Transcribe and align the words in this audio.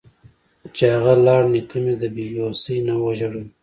چې 0.75 0.83
اغه 0.97 1.13
لاړ 1.25 1.41
نيکه 1.53 1.77
مې 1.83 1.93
د 2.01 2.03
بې 2.15 2.25
وسۍ 2.45 2.77
نه 2.87 2.93
وژړل. 3.03 3.45